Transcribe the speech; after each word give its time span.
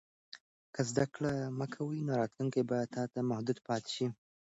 که 0.73 0.81
زده 0.89 1.05
کړه 1.13 1.33
مه 1.59 1.67
کوې، 1.73 1.99
نو 2.07 2.11
راتلونکی 2.21 2.61
به 2.69 2.77
تا 2.93 3.03
ته 3.11 3.19
محدود 3.29 3.57
پاتې 3.67 3.89
شي. 3.95 4.07